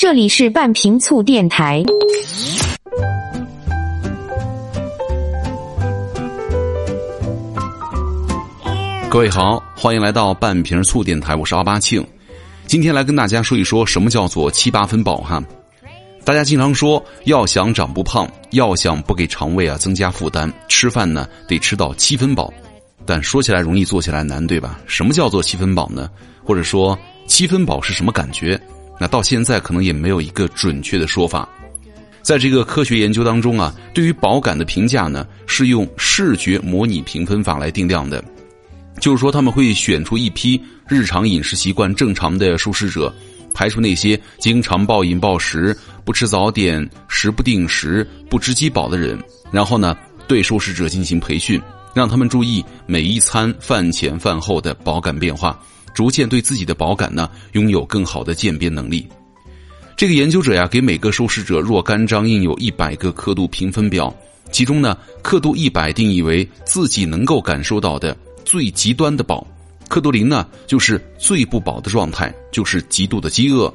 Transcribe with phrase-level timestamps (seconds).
[0.00, 1.84] 这里是半瓶醋电台。
[9.10, 12.02] 各位好，欢迎来到半瓶醋电台，我是阿巴庆。
[12.64, 15.44] 今天来跟大家说一说什么叫做七八分饱哈。
[16.24, 22.50] 大家经常说，要想长不胖，要想不给肠胃啊增加负担，吃饭呢得吃到七分饱。
[23.04, 24.80] 但说起来容易，做起来难，对吧？
[24.86, 26.08] 什么叫做七分饱呢？
[26.42, 28.58] 或者说七分饱是什么感觉？
[29.00, 31.48] 那到现在可能也没有一个准确的说法。
[32.20, 38.22] 在这个科学研究当中啊，对于饱感的评价呢，是用视觉模拟评分法来定量的。
[39.00, 43.12] 就是说，他们会选出一批日常饮食习惯正常的受试者，
[43.54, 49.18] 排除那些经常暴饮暴食、不吃早点、食不定时、不知饥饱的人，
[49.50, 49.96] 然后呢，
[50.28, 51.58] 对受试者进行培训，
[51.94, 55.58] 让他们注意每一餐饭前饭后的饱感变化，
[55.94, 59.06] 逐渐对自己的饱感呢拥有更好的鉴别能力。
[59.96, 64.14] 这个研究者呀，给每个受试者若干张印有一百个刻度评分表，
[64.50, 68.16] 其中呢，刻度一百定义为自己能够感受到的。
[68.42, 69.46] 最极端的饱，
[69.88, 73.72] 刻度零呢，就是最不饱的状态，就是极度的饥饿。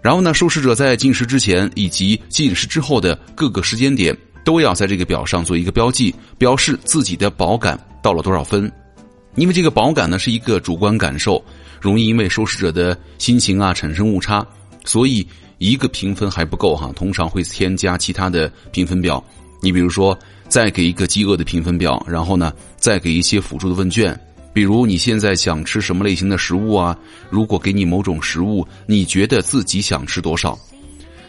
[0.00, 8.70] 然后呢，受试者在进食之前以及进食之后的各个时间点，都要在这个表上做一个标记，表示自己的饱感到了多少分。
[9.38, 11.42] 因为这个饱感呢是一个主观感受，
[11.80, 14.46] 容易因为受试者的心情啊产生误差，
[14.84, 15.26] 所以
[15.58, 19.24] 一个评分还不够哈，通常会添加其他的评分表。
[19.62, 20.18] 你比如说。
[20.48, 24.18] 再给一个饥饿的评分表，然后呢，再给一些辅助的问卷，
[24.54, 26.98] 比如你现在想吃什么类型的食物啊？
[27.28, 30.58] 如果给你某种食物，你觉得自己想吃多少？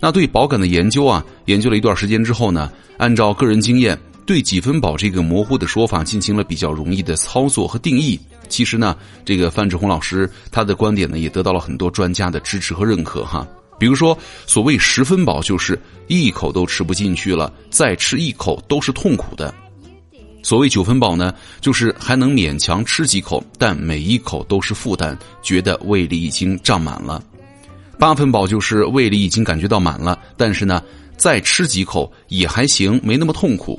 [0.00, 3.96] 那对饱感的研究啊，研究了一段时间之后呢，按照个人经验，
[4.26, 8.18] 对几分饱这个模糊的说法进行了比较容易的操作和定义。
[8.48, 13.46] 其实呢，这个范志红老师他的观点呢，也得到了很多专家的支持和认可哈。
[13.78, 19.52] 比如说，所谓十分饱，就是一口都吃不进去了，再吃一口都是痛苦的；
[20.44, 27.20] 所谓九分饱呢，就是还能勉强吃几口，但每一口都是负担，觉得胃里已经胀满了；
[27.98, 30.80] 八分饱就是胃里已经感觉到满了，但是呢，
[31.16, 33.76] 再吃几口也还行，没那么痛苦；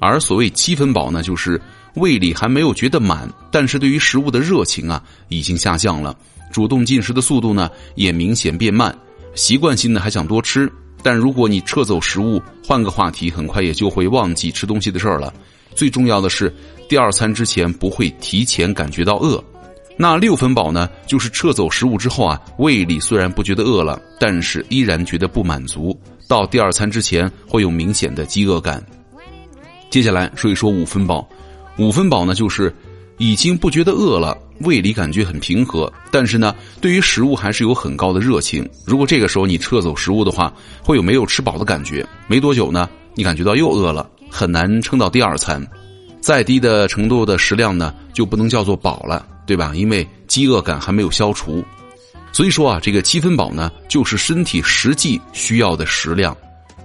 [0.00, 1.60] 而所谓七分饱呢，就是
[1.94, 6.16] 胃里还没有觉得满，但是对于食物的热情啊已经下降了，
[6.50, 8.92] 主动进食的速度呢也明显变慢。
[9.34, 10.72] 习惯性的还想多吃，
[11.02, 15.32] 但如果你撤走食物，换个话题，很快也就会忘记吃东西的事儿了。
[15.74, 16.52] 最重要的是，
[16.88, 19.42] 第二餐之前不会提前感觉到饿。
[19.96, 20.88] 那六分饱呢？
[21.06, 25.94] 就是撤走食物之后啊，胃里虽然不觉得饿了，但是依然觉得不满足。
[26.26, 28.82] 到第二餐之前会有明显的饥饿感。
[29.90, 31.28] 接下来说一说五分饱，
[31.76, 32.74] 五分饱呢就是。
[33.22, 38.66] 已经不觉得饿了，胃里感觉很平和，但是呢，对于食物还是有很高的热情。
[38.86, 40.50] 如果这个时候你撤走食物的话，
[40.82, 42.02] 会有没有吃饱的感觉。
[42.26, 45.62] 没多久呢，你感觉到又饿了，很难撑到第二餐。
[46.18, 49.72] 再低的程度的食量呢，就不能叫做饱了，对吧？
[49.74, 51.62] 因为饥饿感还没有消除。
[52.32, 56.34] 所以说啊，这个七分饱呢，就是身体实际需要的食量。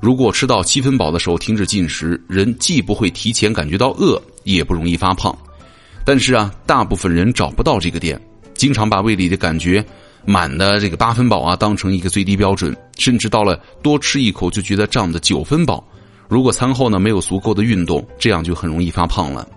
[0.00, 5.36] 如果吃到七分饱的时候停止进食，人既不会提前感觉到饿，也不容易发胖。
[6.04, 8.20] 但是啊，大部分人找不到这个点，
[8.54, 9.84] 经常把胃里的感觉
[10.24, 15.86] 满的这个八分饱啊当成一个最低标准，甚至到了多吃一口就觉得胀的九分饱。
[16.28, 19.48] 如果餐后呢没有足够的运动，这样就很容易发胖了。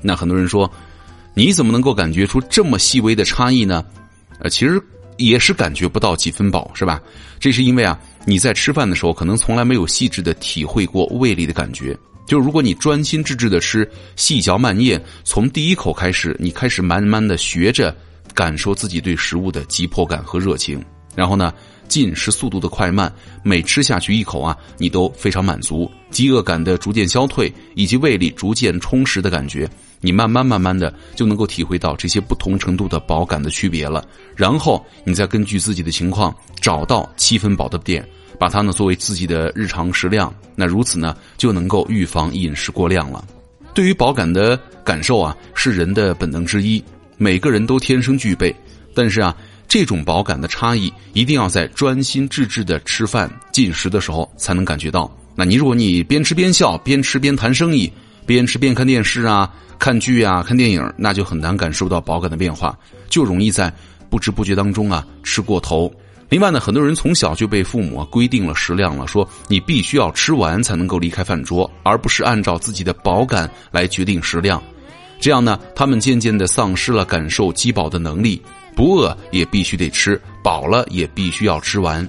[0.00, 0.70] 那很多人说，
[1.34, 3.84] 你怎么能够感觉出这么细微的差异呢？
[4.38, 4.80] 呃，其实
[5.16, 7.00] 也是感觉不到几分饱，是吧？
[7.38, 11.96] 这是因为啊，你在吃饭的时候可能从来没有细致的体会过胃里的感觉。
[12.26, 17.94] 就如果你专心致志的吃，细嚼慢咽，从第一口开始，你开始慢慢的学着
[18.32, 20.82] 感受自己对食物的急迫感和热情，
[21.14, 21.52] 然后呢，
[21.88, 23.12] 进食速度的快慢，
[23.42, 29.68] 每吃下去一口啊，你都非常满足，饥饿感的逐渐消退，以及胃里逐渐充实的感觉，
[30.00, 34.06] 你慢慢慢慢的就能够体会到这些不同程度的饱感的区别了，
[34.36, 38.06] 然后你再根据自己的情况找到七分饱的点。
[38.36, 43.24] 把它呢作为自己的日常食量，那如此呢就能够预防饮食过量了。
[43.72, 46.82] 对于饱感的感受啊，是人的本能之一，
[47.16, 48.54] 每个人都天生具备。
[48.92, 49.36] 但是啊，
[49.74, 55.12] 这种饱感的差异一定要在专心致志的吃饭进食的时候才能感觉到。
[55.34, 57.92] 那你如果你边吃边笑，边吃边谈生意，
[58.24, 62.78] 边吃边看电视啊、看剧啊、看电影，那就很难感受到饱感的变化，
[63.08, 63.72] 就容易在
[64.08, 65.92] 不知不觉当中啊吃过头。
[66.28, 74.62] 另外呢，很多人从小就被父母规定了食量了，说你必须要吃完才能够离开饭桌，而不是按照自己的饱感来决定食量。
[75.18, 78.40] 这样呢，他们渐渐的丧失了感受饥饱的能力，
[78.74, 82.08] 不饿也必须得吃，饱了也必须要吃完。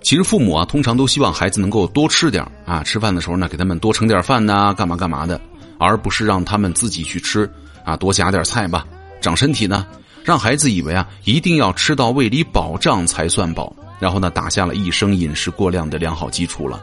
[0.00, 5.40] 其实父母啊，通常都希望孩子能够多吃点啊，吃饭的时候呢，给他们多盛点饭呐，干嘛干嘛的，
[5.78, 7.50] 而不是让他们自己去吃
[7.84, 8.86] 啊，多夹点菜吧，
[9.20, 9.86] 长身体呢。
[10.24, 16.80] 让孩子以为啊，一定要吃到胃里饱胀才算饱，然后呢，打下了一生饮食过量的良好基础了。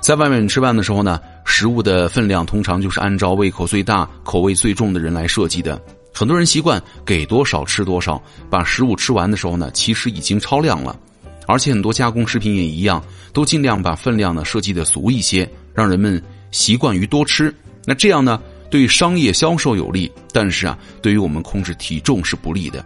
[0.00, 5.80] 在外面吃饭的时候呢，食物的分量通常就是按照胃口最大、口味最重的人来设计的。
[6.18, 8.20] 很多人习惯给多少吃多少，
[8.50, 10.98] 把食物吃完的时候呢，其实已经超量了。
[11.46, 13.00] 而且很多加工食品也一样，
[13.32, 16.20] 都尽量把分量呢设计的俗一些，让人们
[16.50, 17.54] 习惯于多吃。
[17.86, 18.40] 那这样呢？
[18.68, 22.84] 对商业销售有利，但是啊，对于我们控制体重是不利的。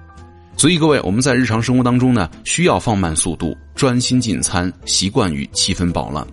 [0.55, 6.29] 所以各位，我们在日常生活当中呢，需要放慢速度，专心进餐，习惯于七分饱了。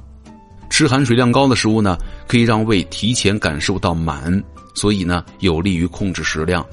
[0.70, 1.98] 吃含水量高的食物呢，
[2.28, 4.44] 可以让胃提前感受到满，
[4.76, 6.64] 所以呢，有利于控制食量。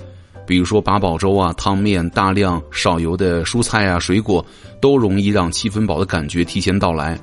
[0.46, 4.44] 比如说八宝粥啊、汤面、大量少油的蔬菜啊、水果，
[4.80, 7.18] 都容易让七分饱的感觉提前到来，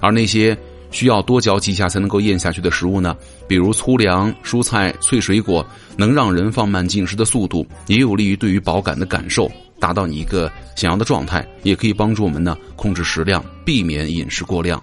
[0.00, 0.56] 而那些。
[0.90, 3.14] 需要多嚼几下才能够咽下去的食物呢？
[3.46, 5.62] 比如粗粮、蔬菜、脆水果，
[5.98, 14.82] 能让人放慢进食的速度，也有利于对于饱感的感受，达到你一个想要的状态，也可以帮助我们呢控制食量，避免饮食过量。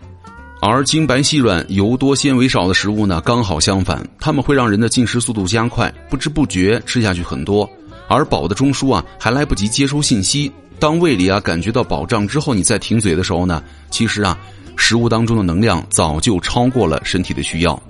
[0.61, 7.67] 而精白细软、油多纤维少的食物呢，刚好相反，它们会让人的进食速度加快，不知不觉吃下去很多，
[8.07, 14.37] 而饱的中枢啊还来不及接收信息，当胃里啊感觉到饱胀之后，你再停嘴的时候呢，其实啊。
[14.77, 17.81] 食物当中的能量早就超过了身体的需要，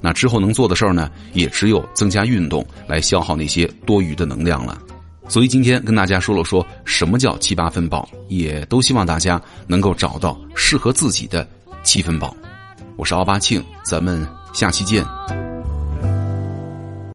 [0.00, 4.76] 那之后能做的事儿呢，也只有增加运动来消耗那些多余的能量了。
[5.28, 11.48] 所以今天跟大家说了说什么叫七八分饱，也都希望大家能够找到适合自己的
[11.84, 12.36] 七分饱。
[12.96, 15.41] 我是奥巴庆，咱们下期见。